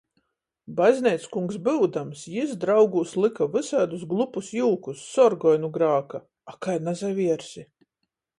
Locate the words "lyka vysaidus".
3.25-4.07